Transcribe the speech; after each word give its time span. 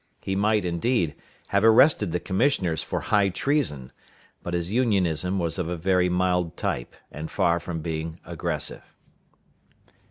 He 0.23 0.35
might, 0.35 0.65
indeed, 0.65 1.13
have 1.49 1.63
arrested 1.63 2.11
the 2.11 2.19
commissioners 2.19 2.81
for 2.81 3.01
high 3.01 3.29
treason; 3.29 3.91
but 4.41 4.55
his 4.55 4.71
Unionism 4.71 5.37
was 5.37 5.59
of 5.59 5.69
a 5.69 5.77
very 5.77 6.09
mild 6.09 6.57
type, 6.57 6.95
and 7.11 7.29
far 7.29 7.59
from 7.59 7.81
being 7.81 8.19
aggressive. 8.25 8.95